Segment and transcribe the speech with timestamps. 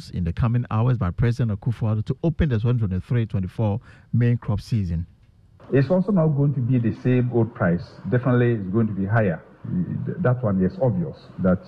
[0.00, 3.80] announced in the coming hours by President Akufo-Addo to open the 2023-24
[4.12, 5.06] main crop season.
[5.72, 7.84] It's also not going to be the same old price.
[8.10, 9.42] Definitely, it's going to be higher.
[10.22, 11.60] That one is obvious that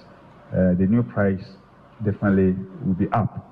[0.50, 1.45] uh, the new price
[2.04, 3.48] definitely will be up.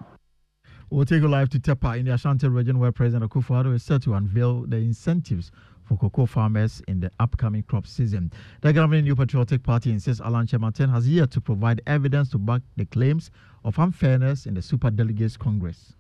[0.91, 4.03] We'll take you live to Tepa in the Ashanti region where President Akufo-Addo is set
[4.03, 5.53] to unveil the incentives
[5.85, 8.33] for cocoa farmers in the upcoming crop season.
[8.61, 12.63] The governing New Patriotic Party insists Alan Kyerematen has yet to provide evidence to back
[12.77, 13.31] the claims
[13.65, 15.93] of unfairness in the Super Delegates Congress.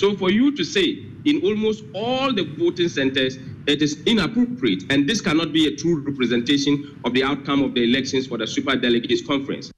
[0.00, 5.08] So, for you to say in almost all the voting centers it is inappropriate, and
[5.08, 8.74] this cannot be a true representation of the outcome of the elections for the Super
[8.74, 9.70] Delegates Conference.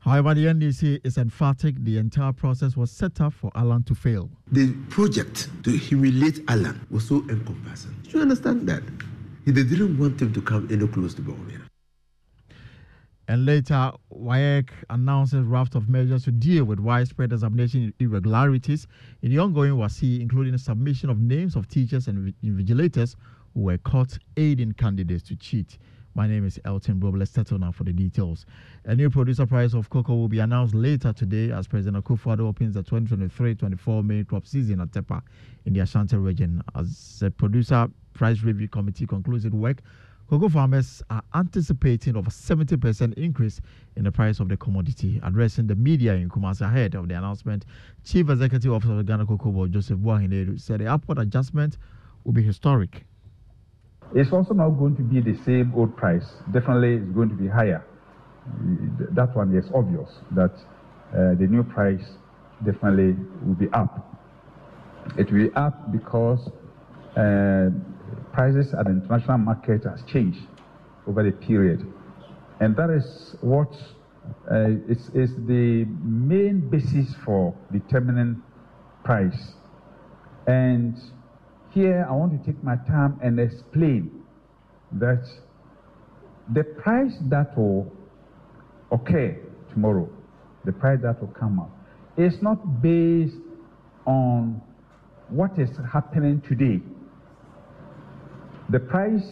[0.00, 4.30] However, the NDC is emphatic the entire process was set up for Alan to fail.
[4.52, 7.94] The project to humiliate Alan was so encompassing.
[8.04, 8.82] Do you understand that?
[9.44, 11.67] They didn't want him to come any close to Bawumia.
[13.28, 18.86] And later, WAEC announces raft of measures to deal with widespread examination irregularities
[19.20, 23.16] in the ongoing WASSCE, including the submission of names of teachers and invigilators
[23.52, 25.76] who were caught aiding candidates to cheat.
[26.14, 27.16] My name is Elton Bob.
[27.16, 28.46] Let's settle now for the details.
[28.86, 32.74] A new producer price of cocoa will be announced later today as President Akufo-Addo opens
[32.74, 35.20] the 2023-24 main crop season at Tepa
[35.66, 36.62] in the Ashanti region.
[36.74, 39.82] As the producer price review committee concludes its work,
[40.28, 43.60] cocoa farmers are anticipating of a 70% increase
[43.96, 45.20] in the price of the commodity.
[45.22, 47.64] Addressing the media in Kumasi ahead of the announcement,
[48.04, 51.78] Chief Executive Officer of the Ghana Cocoa Board, Joseph Boahen said the upward adjustment
[52.24, 53.04] will be historic.
[54.14, 56.26] It's also not going to be the same old price.
[56.52, 57.84] Definitely, it's going to be higher.
[59.10, 60.52] That one is obvious that
[61.12, 62.04] uh, the new price
[62.64, 64.14] definitely will be up.
[65.18, 66.50] It will be up because
[67.16, 67.70] uh,
[68.38, 70.46] prices at the international market has changed
[71.08, 71.84] over the period,
[72.60, 73.72] and that is what
[74.48, 78.40] uh, is, is the main basis for determining
[79.02, 79.54] price.
[80.46, 80.96] And
[81.70, 84.22] here I want to take my time and explain
[84.92, 85.26] that
[86.54, 87.90] the price that will
[88.92, 89.36] occur
[89.72, 90.08] tomorrow,
[90.64, 91.72] the price that will come up,
[92.16, 93.34] is not based
[94.06, 94.62] on
[95.28, 96.80] what is happening today.
[98.70, 99.24] The price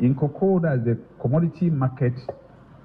[0.00, 2.12] in cocoa, that the commodity market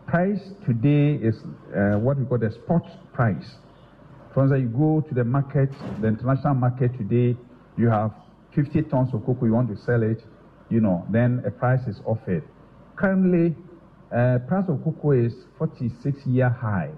[0.07, 1.35] price today is
[1.75, 3.55] uh, what we call the spot price.
[4.33, 5.69] For instance, you go to the market,
[6.01, 7.37] the international market today,
[7.77, 8.11] you have
[8.55, 10.23] 50 tons of cocoa, you want to sell it,
[10.69, 12.43] you know, then a price is offered.
[12.95, 13.55] Currently,
[14.11, 16.89] uh, price of cocoa is 46 year high.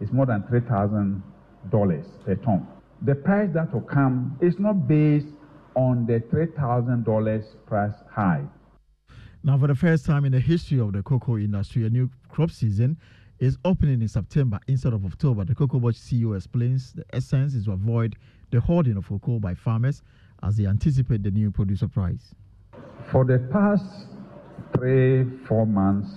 [0.00, 2.66] It's more than $3,000 per ton.
[3.00, 5.26] The price that will come is not based
[5.74, 8.44] on the $3,000 price high.
[9.44, 12.50] Now, for the first time in the history of the cocoa industry, a new crop
[12.50, 12.96] season
[13.40, 15.44] is opening in September instead of October.
[15.44, 18.14] The Cocoa Board CEO explains the essence is to avoid
[18.52, 20.02] the hoarding of cocoa by farmers
[20.44, 22.34] as they anticipate the new producer price?
[23.10, 24.06] For the past
[24.76, 26.10] three, four months,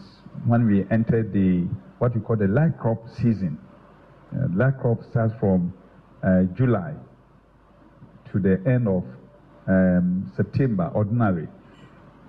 [0.45, 1.67] when we entered the
[1.97, 3.57] what we call the light crop season,
[4.35, 5.73] uh, light crop starts from
[6.23, 6.93] uh, July
[8.31, 9.03] to the end of
[9.67, 11.47] um, September, ordinary.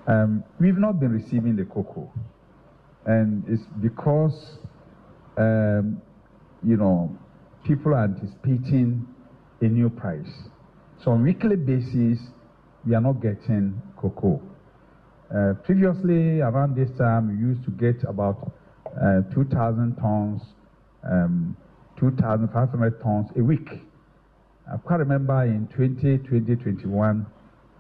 [0.07, 2.13] Um, we've not been receiving the cocoa,
[3.05, 4.59] and it's because
[5.37, 6.01] um,
[6.63, 7.17] you know
[7.65, 9.07] people are anticipating
[9.61, 10.49] a new price.
[11.03, 12.21] So on weekly basis,
[12.87, 14.41] we are not getting cocoa.
[15.35, 18.53] Uh, previously, around this time, we used to get about
[19.03, 20.43] uh, 2,000 tons,
[21.03, 21.57] um,
[21.99, 23.69] 2,500 tons a week.
[24.72, 27.27] I quite remember in 2020, 21,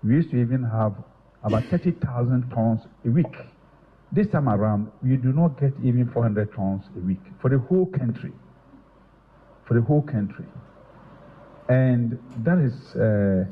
[0.04, 0.94] we used to even have
[1.42, 3.34] about 30,000 tons a week.
[4.12, 7.86] This time around, we do not get even 400 tons a week for the whole
[7.86, 8.32] country.
[9.66, 10.44] For the whole country.
[11.68, 13.46] And that is uh,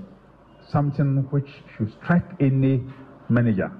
[0.71, 2.85] something which should strike any
[3.29, 3.73] manager.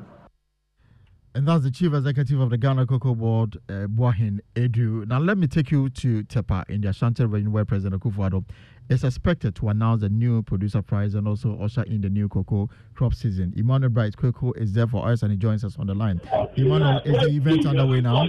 [1.37, 5.05] And that's the chief executive of the Ghana Cocoa Board, uh, Boahen Aidoo.
[5.09, 8.45] Now, let me take you to Tepa in the Ashanti region where President Akufo-Addo
[8.89, 12.71] is expected to announce the new producer prize and also usher in the new cocoa
[12.95, 13.53] crop season.
[13.57, 16.21] Emmanuel Bright Cocoa is there for us and he joins us on the line.
[16.57, 18.29] Emmanuel, is the event underway now?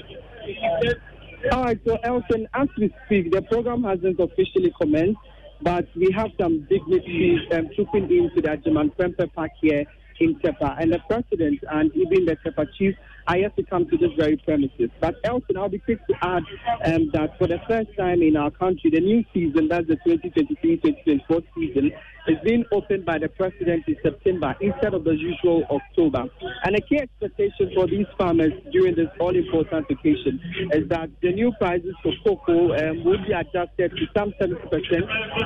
[1.52, 5.20] All right, so Elton, as we speak, the program hasn't officially commenced.
[5.62, 9.86] But we have some dignitaries um, trooping into the Agyeman Prempeh Park here
[10.20, 10.82] in Tepa.
[10.82, 12.96] And the president and even the Tepa chief
[13.28, 14.90] are yet to come to this very premises.
[15.00, 16.44] But Elton, I'll be quick to add
[16.86, 21.44] um, that for the first time in our country, the new season, that's the 2023-2024
[21.56, 21.92] season,
[22.28, 26.26] is being opened by the president in September instead of the usual October.
[26.64, 30.40] And a key expectation for these farmers during this all important occasion
[30.74, 34.56] is that the new prices for cocoa um, will be adjusted to some 70%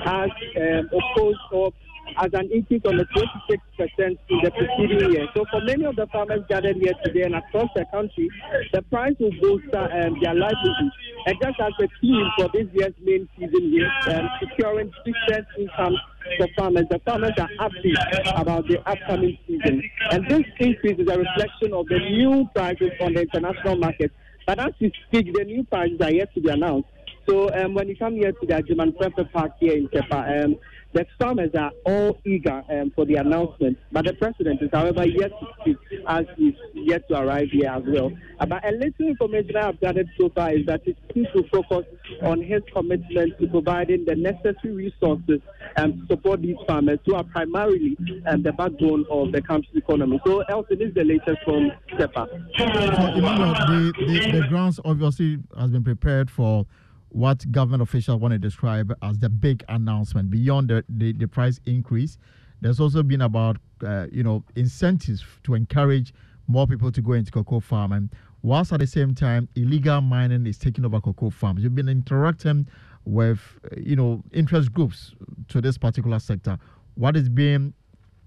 [0.06, 1.72] as um, opposed or
[2.18, 5.28] as an increase on the 26% in the preceding year.
[5.36, 8.30] So for many of the farmers gathered here today and across the country,
[8.74, 10.92] the price will boost um, their livelihood.
[11.26, 15.96] And just as a theme for this year's main season is um, securing decent income
[16.38, 16.86] for farmers.
[16.90, 17.94] The farmers are happy
[18.36, 19.84] about the upcoming season.
[20.12, 24.12] And this increase is a reflection of the new prices on the international market.
[24.46, 26.90] But as we speak, the new prices are yet to be announced.
[27.30, 30.56] So um, when you come here to the Agyeman Prempeh Park here in Tepa, um,
[30.94, 35.30] the farmers are all eager um, for the announcement, but the president is, however, yet
[35.30, 35.78] to speak
[36.08, 38.12] as he's yet to arrive here as well.
[38.40, 41.44] Uh, but a little information I have gathered so far is that he seems to
[41.52, 41.86] focus
[42.24, 45.40] on his commitment to providing the necessary resources
[45.78, 50.20] um, support these farmers who are primarily um, the backbone of the country's economy.
[50.26, 52.28] So, Elton is the latest from Tepa.
[52.58, 56.66] So, the, the, the grounds obviously has been prepared for
[57.10, 61.60] what government officials want to describe as the big announcement beyond the, the, the price
[61.66, 62.18] increase.
[62.62, 66.14] There's also been about uh, you know incentives to encourage
[66.48, 68.10] more people to go into cocoa farm, and
[68.42, 71.64] whilst at the same time illegal mining is taking over cocoa farms.
[71.64, 72.68] You've been interacting
[73.06, 73.40] with
[73.78, 75.16] you know interest groups
[75.48, 76.58] to this particular sector.
[76.96, 77.74] What is being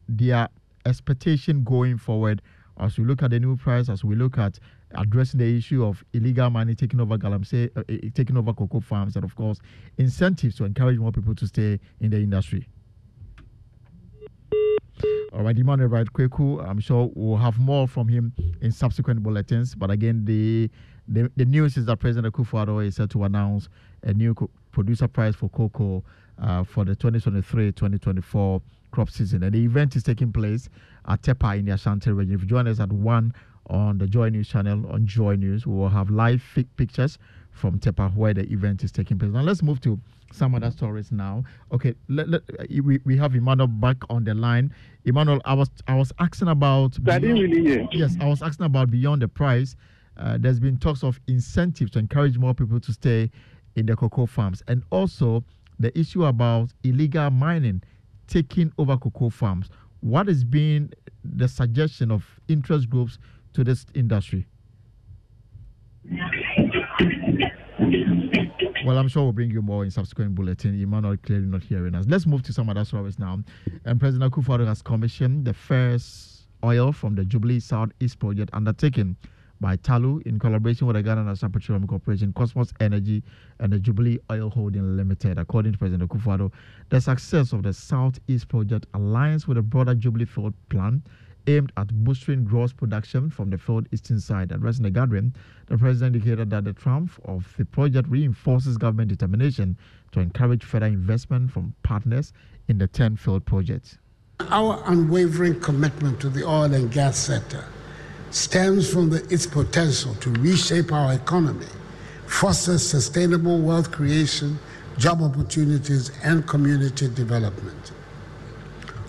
[0.08, 0.49] their
[0.87, 2.43] expectation going forward
[2.79, 4.58] as we look at the new price, as we look at
[4.94, 9.17] addressing the issue of illegal money taking over galamsey, uh, uh, taking over cocoa farms,
[9.17, 9.59] and of course,
[9.99, 12.67] incentives to encourage more people to stay in the industry.
[15.33, 19.75] All right, Emmanuel Right Kweku, I'm sure we'll have more from him in subsequent bulletins.
[19.75, 20.71] But again, the
[21.09, 23.69] the, the news is that President Akufo-Addo is set to announce
[24.03, 26.05] a new co- producer price for cocoa
[26.41, 28.62] uh, for the 2023-2024
[28.93, 29.43] crop season.
[29.43, 30.69] And the event is taking place
[31.09, 32.35] at Tepa in the Ashanti region.
[32.35, 33.35] If you join us at 1
[33.69, 35.67] on the Joy News channel on Joy News.
[35.67, 36.43] We will have live
[36.76, 37.19] pictures
[37.50, 39.31] from Tepa where the event is taking place.
[39.31, 39.99] Now let's move to
[40.32, 41.44] some other stories now.
[41.73, 42.43] Okay, let, let,
[42.82, 44.75] we, we have Emmanuel back on the line.
[45.05, 46.93] Emmanuel, I was I was asking about.
[47.05, 47.88] Didn't really.
[47.93, 49.76] Yes, I was asking about beyond the price.
[50.17, 53.31] Uh, there's been talks of incentives to encourage more people to stay
[53.76, 55.44] in the cocoa farms, and also
[55.79, 57.82] the issue about illegal mining
[58.26, 59.69] taking over cocoa farms.
[60.00, 60.93] What has been
[61.25, 63.19] the suggestion of interest groups
[63.54, 64.46] to this industry?
[68.84, 70.81] Well, I'm sure we'll bring you more in subsequent bulletin.
[70.81, 72.04] Emmanuel clearly not hearing us.
[72.08, 73.38] Let's move to some other stories now.
[73.84, 79.16] And President akufo has commissioned the first oil from the Jubilee South East project undertaken
[79.60, 83.22] by Tullow in collaboration with the Ghana National Petroleum Corporation, Kosmos Energy,
[83.60, 85.38] and the Jubilee Oil Holding Limited.
[85.38, 86.50] According to President akufo
[86.90, 91.02] the success of the Southeast project aligns with the broader Jubilee Field plan
[91.47, 94.53] aimed at boosting gross production from the field eastern side.
[94.53, 95.35] Addressing the gathering,
[95.67, 99.77] the president indicated that the triumph of the project reinforces government determination
[100.12, 102.33] to encourage further investment from partners
[102.69, 103.99] in the TEN field projects.
[104.41, 107.65] Our unwavering commitment to the oil and gas sector
[108.31, 111.67] stems from the, its potential to reshape our economy,
[112.27, 114.59] foster sustainable wealth creation,
[114.99, 117.93] job opportunities, and community development.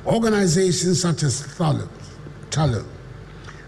[0.06, 1.88] Organizations such as Tullow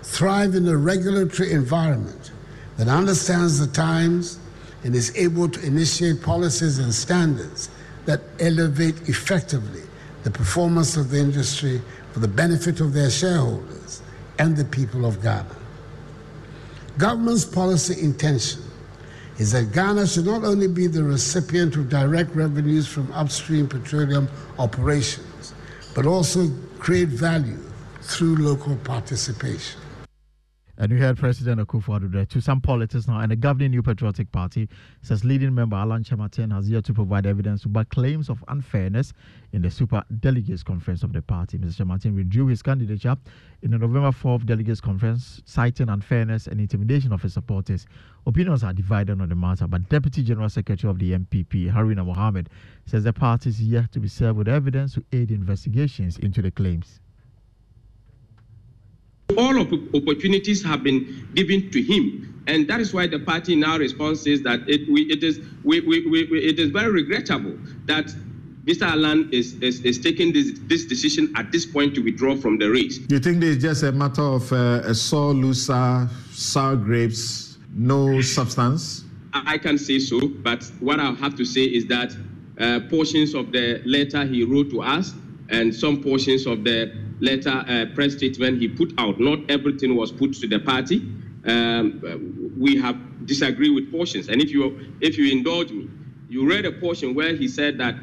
[0.04, 2.32] Thrive in a regulatory environment
[2.78, 4.38] that understands the times
[4.84, 7.70] and is able to initiate policies and standards
[8.06, 9.82] that elevate effectively
[10.24, 11.81] the performance of the industry
[12.12, 14.04] for the benefit of their shareholders
[14.38, 15.56] and the people of Ghana.
[17.00, 18.62] Government's policy intention
[19.40, 24.30] is that Ghana should not only be the recipient of direct revenues from upstream petroleum
[24.59, 25.56] operations,
[25.95, 27.59] but also create value
[28.06, 29.81] through local participation.
[30.78, 34.68] And we heard President Akufo-Addo to some politics now, and the governing New Patriotic Party
[35.02, 39.14] says leading member Alan Kyerematen has yet to provide evidence to back claims of unfairness
[39.54, 41.57] in the Super Delegates Conference of the party.
[41.57, 41.85] Mr.
[41.85, 43.16] Kyerematen withdrew his candidature
[43.62, 47.85] in the November 4th Delegates Conference, citing unfairness and intimidation of his supporters.
[48.28, 52.50] Opinions are divided on the matter, but Deputy General Secretary of the NPP, Haruna Mohammed,
[52.85, 56.52] says the party is yet to be served with evidence to aid investigations into the
[56.52, 57.00] claims
[59.38, 64.28] all opportunities have been given to him and that is why the party now responds
[64.28, 68.06] is that it, we, it is we, we, we, it is very regrettable that
[68.66, 68.84] Mr.
[68.84, 72.68] Alan is, is, is taking this, this decision at this point to withdraw from the
[72.68, 73.00] race.
[73.10, 79.06] You think it's just a matter of uh, a sore loser, sour grapes, no substance?
[79.34, 82.16] I can say so, but what I have to say is that
[82.60, 85.14] uh, portions of the letter he wrote to us
[85.50, 90.12] and some portions of the letter uh, press statement he put out, not everything was
[90.12, 90.98] put to the party.
[91.45, 95.90] Um, we have disagreed with portions, and if you if you indulge me,
[96.30, 97.95] you read a portion where he said that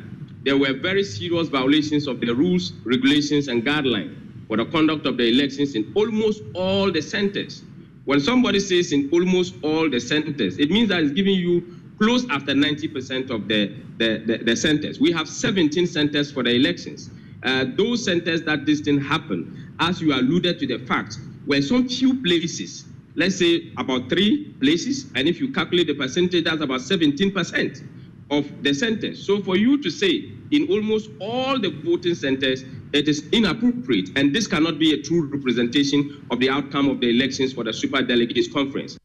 [0.45, 4.17] there were very serious violations of the rules, regulations, and guidelines
[4.49, 7.63] for the conduct of the elections in almost all the centers.
[8.05, 12.29] When somebody says in almost all the centers, it means that it's giving you close
[12.31, 14.99] after 90% of the, the, the, the, centers.
[14.99, 17.11] We have 17 centers for the elections.
[17.43, 21.89] Uh, those centers that this thing happened, as you alluded to the fact, were some
[21.89, 22.85] few places,
[23.17, 27.85] let's say about three places, and if you calculate the percentage, that's about 17%
[28.31, 29.25] of the centers.
[29.27, 34.35] So for you to say in almost all the voting centers, it is inappropriate, and
[34.35, 38.03] this cannot be a true representation of the outcome of the elections for the Super
[38.03, 38.99] Delegates Conference.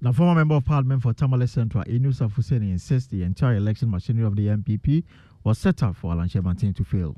[0.00, 4.26] The former member of parliament for Tamale Central, Inusah Fuseini, insists the entire election machinery
[4.26, 5.04] of the NPP
[5.44, 7.16] was set up for Alan Kyerematen to fail.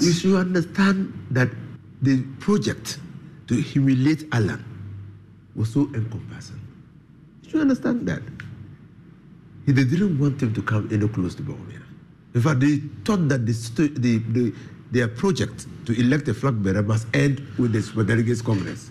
[0.00, 1.48] You should understand that
[2.02, 2.98] the project
[3.48, 4.64] to humiliate Alan
[5.56, 6.60] was so encompassing.
[7.42, 8.22] You should understand that.
[9.66, 11.82] They didn't want him to come any close to Bawumia.
[12.34, 13.52] In fact, they thought that the,
[13.98, 14.54] the, the,
[14.92, 18.90] their project to elect a flag bearer must end with the Super Delegates Congress.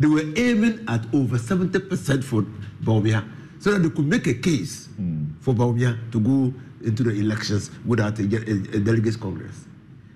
[0.00, 2.42] They were aiming at over 70% for
[2.82, 3.24] Bawumia
[3.58, 5.26] so that they could make a case mm.
[5.40, 9.66] for Bawumia to go into the elections without a, a, a delegates congress.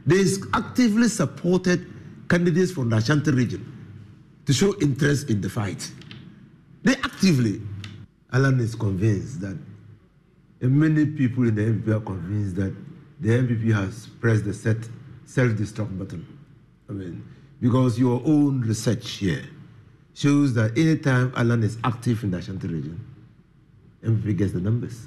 [0.07, 1.87] They actively supported
[2.29, 3.67] candidates from the Ashanti region
[4.47, 5.91] to show interest in the fight.
[6.83, 7.61] They actively,
[8.33, 9.57] Alan is convinced that
[10.61, 12.75] and many people in the NPP are convinced that
[13.21, 14.77] the NPP has pressed the set
[15.25, 16.27] self-destruct button.
[16.89, 17.25] I mean,
[17.61, 19.45] because your own research here
[20.13, 23.01] shows that anytime Alan is active in the Ashanti region,
[24.05, 25.07] NPP gets the numbers.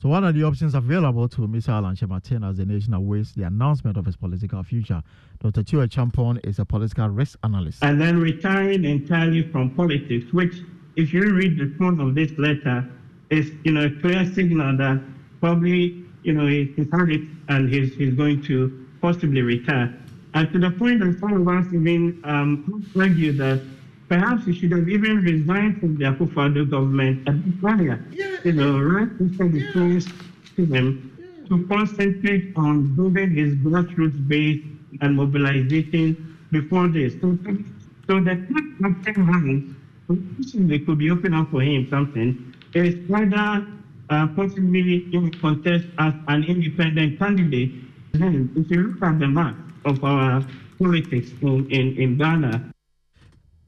[0.00, 1.70] So, what are the options available to Mr.
[1.70, 5.02] Alan Kyerematen as the nation awaits the announcement of his political future?
[5.40, 5.64] Dr.
[5.64, 7.82] Theo Acheampong is a political risk analyst.
[7.82, 10.54] And then retiring entirely from politics, which,
[10.94, 12.88] if you read the tone of this letter,
[13.30, 15.02] is you know a clear signal that
[15.40, 19.92] probably you know he's had it and he's he's going to possibly retire.
[20.34, 23.60] And to the point that some of us even um, argue that
[24.08, 28.04] perhaps he should have even resigned from the Akufo-Addo government at the earlier.
[28.10, 28.36] Yeah.
[28.44, 30.06] You know, right before the change
[30.56, 31.48] to him yeah.
[31.48, 34.64] to concentrate on building his grassroots base
[35.00, 37.12] and mobilization before this.
[37.20, 37.38] So,
[38.06, 38.36] so the
[38.80, 39.76] captain round,
[40.54, 43.66] they could be open up for him something is rather
[44.10, 47.72] uh, possibly in contest as an independent candidate.
[48.12, 50.44] Then, if you look at the map of our
[50.78, 52.70] politics in, in, in Ghana,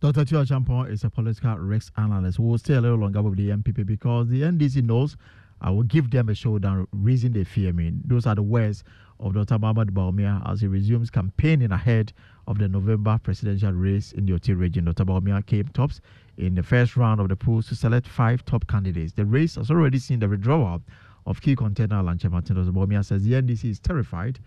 [0.00, 0.24] Dr.
[0.24, 3.84] Theo Acheampong is a political risk analyst will stay a little longer with the NPP
[3.84, 5.18] because the NDC knows
[5.60, 7.92] I will give them a showdown, reason they fear me.
[8.06, 8.82] Those are the words
[9.18, 9.58] of Dr.
[9.58, 12.14] Mohamed Bawumia as he resumes campaigning ahead
[12.46, 14.86] of the November presidential race in the Oti region.
[14.86, 15.04] Dr.
[15.04, 16.00] Bawumia came tops
[16.38, 19.12] in the first round of the polls to select five top candidates.
[19.12, 20.80] The race has already seen the withdrawal
[21.26, 22.54] of key contender Alan Kyerematen.
[22.54, 22.72] Dr.
[22.72, 24.38] Bawumia says the NDC is terrified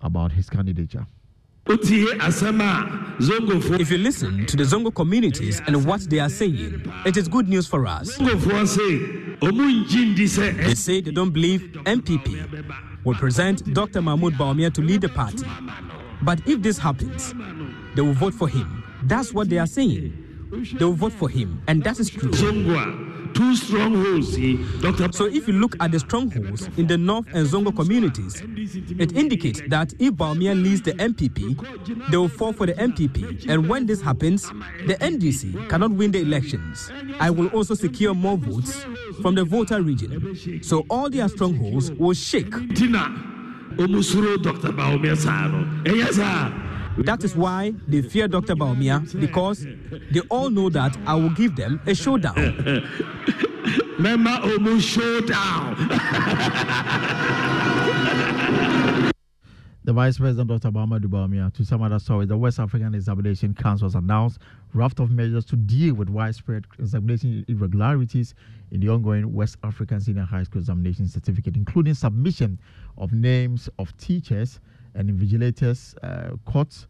[0.00, 1.06] about his candidature.
[1.68, 1.90] If
[3.90, 7.66] you listen to the Zongo communities and what they are saying, it is good news
[7.66, 8.16] for us.
[8.18, 8.34] They
[10.74, 14.02] say they don't believe NPP will present Dr.
[14.02, 15.44] Mahmoud Bawumia to lead the party.
[16.22, 17.32] But if this happens,
[17.94, 18.82] they will vote for him.
[19.04, 20.12] That's what they are saying.
[20.78, 22.30] They will vote for him, and that is true.
[23.34, 24.34] Two strongholds.
[25.16, 28.42] So if you look at the strongholds in the North and Zongo communities,
[28.98, 33.48] it indicates that if Bawumia leads the NPP, they will fall for the NPP.
[33.48, 34.48] And when this happens,
[34.86, 36.90] the NDC cannot win the elections.
[37.18, 38.84] I will also secure more votes
[39.20, 40.62] from the Volta region.
[40.62, 42.50] So all their strongholds will shake.
[42.50, 42.72] Dr.
[46.98, 48.54] that is why they fear Dr.
[48.54, 49.66] Bawumia because
[50.10, 52.34] they all know that I will give them a showdown.
[53.98, 55.88] Remember Omu showdown.
[59.84, 60.70] The Vice President Dr.
[60.70, 62.28] Mohamed Bawumia to some other stories.
[62.28, 64.38] The West African Examination Council has announced
[64.74, 68.32] raft of measures to deal with widespread examination irregularities
[68.70, 72.60] in the ongoing West African Senior High School Examination Certificate, including submission
[72.96, 74.60] of names of teachers
[74.94, 76.86] and invigilators uh, caught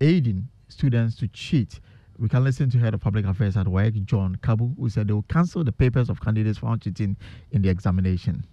[0.00, 1.80] aiding students to cheat.
[2.18, 5.12] We can listen to Head of Public Affairs at WAEC, John Kapi, who said they
[5.12, 7.16] will cancel the papers of candidates found cheating
[7.50, 8.44] in the examination.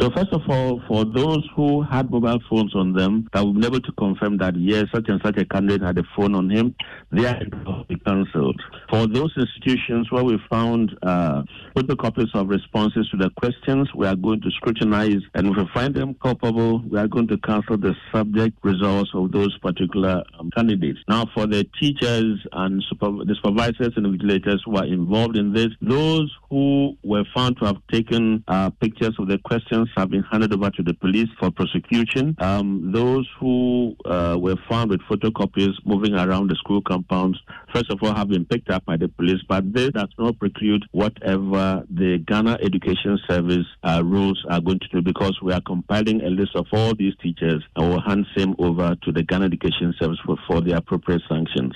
[0.00, 3.80] So first of all, for those who had mobile phones on them that were able
[3.80, 6.74] to confirm that yes, such and such a candidate had a phone on him,
[7.12, 8.60] their will be cancelled.
[8.90, 11.44] For those institutions where we found uh,
[11.76, 15.94] photocopies of responses to the questions, we are going to scrutinize, and if we find
[15.94, 20.98] them culpable, we are going to cancel the subject results of those particular um, candidates.
[21.08, 25.68] Now, for the teachers and super- the supervisors and vigilators who are involved in this,
[25.80, 30.52] those who were found to have taken uh, pictures of the questions have been handed
[30.52, 32.36] over to the police for prosecution.
[32.38, 37.38] Um, those who uh, were found with photocopies moving around the school compounds,
[37.72, 40.84] first of all, have been picked up by the police, but this does not preclude
[40.92, 46.22] whatever the Ghana Education Service uh, rules are going to do because we are compiling
[46.22, 49.94] a list of all these teachers and will hand them over to the Ghana Education
[50.00, 51.74] Service for, for the appropriate sanctions.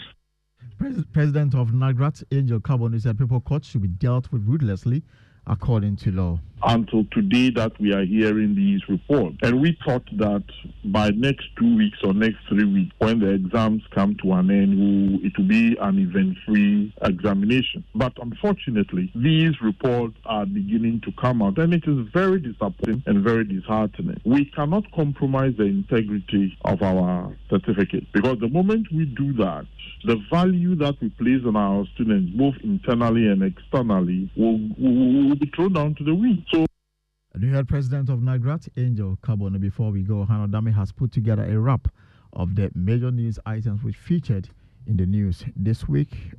[0.79, 5.03] Pres- President of NAGRAT, Angel Carbonu, said people caught should be dealt with ruthlessly
[5.49, 6.39] according to law.
[6.61, 9.37] Until today, that we are hearing these reports.
[9.43, 10.43] And we thought that
[10.87, 15.21] by next two weeks or next three weeks, when the exams come to an end,
[15.25, 17.85] it will be an event free examination.
[17.95, 23.23] But unfortunately, these reports are beginning to come out, and it is very disappointing and
[23.23, 24.21] very disheartening.
[24.25, 29.67] We cannot compromise the integrity of our certificate because the moment we do that,
[30.05, 35.51] the value that we place on our students, both internally and externally, will, will, be
[35.55, 36.45] thrown down to the wind.
[36.53, 36.67] So.
[37.33, 41.13] The new head president of NAGRAT, Angel Carbonu, before we go, Hannah Dami has put
[41.13, 41.89] together a wrap
[42.33, 44.49] of the major news items which featured
[44.87, 46.33] in the news this week.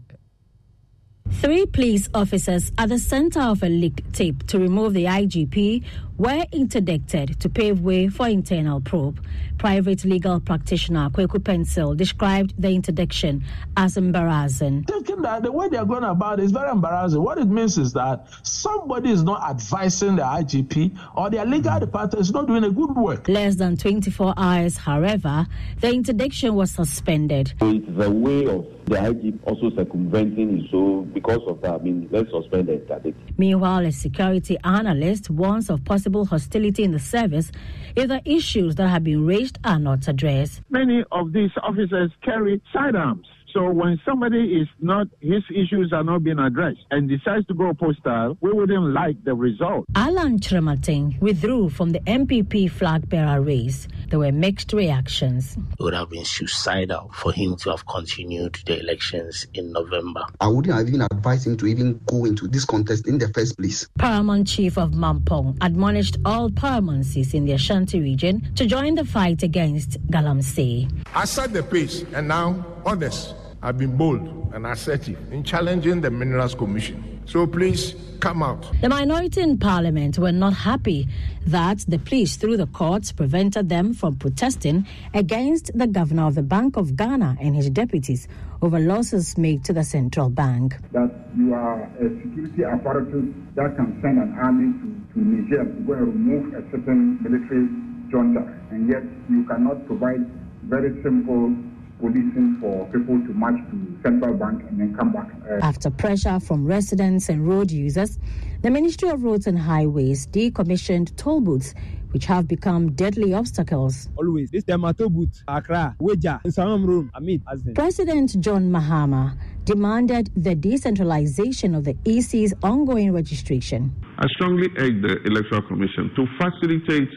[1.32, 5.86] Three police officers at the center of a leaked tape to remove the IGP
[6.20, 9.24] were interdicted to pave way for internal probe.
[9.58, 13.44] Private legal practitioner Kweku Paintsil described the interdiction
[13.78, 14.84] as embarrassing.
[14.84, 17.22] Taking that the way they are going about it is very embarrassing.
[17.22, 22.22] What it means is that somebody is not advising the IGP or their legal department
[22.22, 23.28] is not doing a good work.
[23.30, 25.48] Less than 24 hours, however,
[25.80, 27.54] the interdiction was suspended.
[27.62, 30.72] It is a way of the IGP also circumventing it.
[30.72, 33.36] So because of that, I mean, let's suspend the interdiction.
[33.38, 37.52] Meanwhile, a security analyst warns of possible hostility in the service
[37.96, 40.62] if the issues that have been raised are not addressed.
[40.70, 43.26] Many of these officers carry sidearms.
[43.54, 47.74] So when somebody is not, his issues are not being addressed and decides to go
[47.74, 49.86] postal, we wouldn't like the result.
[49.96, 53.88] Alan Kyerematen withdrew from the NPP flag bearer race.
[54.10, 55.58] There were mixed reactions.
[55.58, 60.26] It would have been suicidal for him to have continued the elections in November.
[60.40, 63.58] I wouldn't have even advised him to even go into this contest in the first
[63.58, 63.88] place.
[63.98, 69.44] Paramount Chief of Mampong admonished all Paramonsis in the Ashanti region to join the fight
[69.44, 70.90] against Galamsey.
[71.16, 76.10] I set the pace, and now others have been bold and assertive in challenging the
[76.10, 77.22] Minerals Commission.
[77.26, 78.66] So please come out.
[78.82, 81.08] The minority in parliament were not happy
[81.46, 86.42] that the police, through the courts, prevented them from protesting against the governor of the
[86.42, 88.28] Bank of Ghana and his deputies
[88.62, 90.76] over losses made to the central bank.
[90.92, 95.80] That you are a security apparatus that can send an army to, to Niger to
[95.86, 97.68] go and remove a certain military
[98.12, 100.26] junta, and yet you cannot provide
[100.64, 101.56] very simple
[102.00, 105.30] policing for people to march to central bank and then come back.
[105.50, 108.18] Uh, After pressure from residents and road users,
[108.62, 111.74] the Ministry of Roads and Highways decommissioned toll booths
[112.12, 114.10] which have become deadly obstacles.
[114.18, 117.42] Always, this Demato booth, Accra, Weja, Samam Room, Amit,
[117.76, 123.94] President John Mahama demanded the decentralization of the EC's ongoing registration.
[124.18, 127.10] I strongly urge the Electoral Commission to facilitate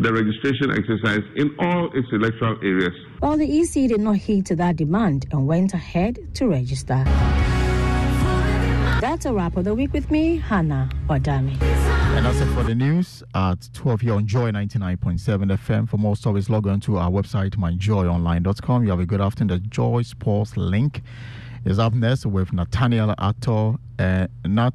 [0.00, 2.94] the registration exercise in all its electoral areas.
[3.20, 7.04] Well, the EC did not heed to that demand and went ahead to register.
[9.00, 11.60] That's a wrap of the week with me, Hannah Odami.
[11.62, 15.88] And that's it for the news at 12 here on Joy 99.7 FM.
[15.88, 18.82] For more stories, log on to our website, myjoyonline.com.
[18.82, 19.62] You have a good afternoon.
[19.62, 21.02] The Joy Sports link
[21.64, 24.74] is up next with Nathaniel Attoh, uh, Nat